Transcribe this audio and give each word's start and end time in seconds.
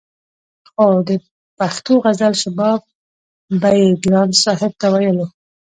خو 0.69 0.87
د 1.07 1.09
پښتو 1.57 1.93
غزل 2.03 2.33
شباب 2.41 2.79
به 3.61 3.69
يې 3.79 3.87
ګران 4.03 4.29
صاحب 4.43 4.71
ته 4.81 4.87
ويلو 4.93 5.25